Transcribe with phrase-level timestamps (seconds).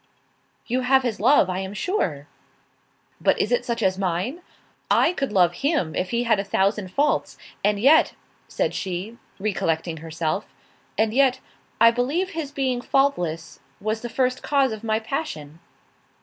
[0.65, 2.25] "You have his love, I am sure."
[3.21, 4.41] "But is it such as mine?
[4.89, 7.37] I could love him if he had a thousand faults.
[7.63, 8.13] And yet,"
[8.47, 10.47] said she, recollecting herself,
[10.97, 11.39] "and yet,
[11.79, 15.59] I believe his being faultless, was the first cause of my passion."